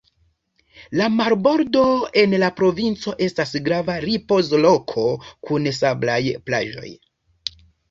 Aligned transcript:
La 1.01 1.09
marbordo 1.17 1.83
en 2.21 2.33
la 2.45 2.49
provinco 2.61 3.13
estas 3.27 3.53
grava 3.69 3.99
ripozloko 4.07 5.07
kun 5.51 5.71
sablaj 5.83 6.19
plaĝoj. 6.51 6.95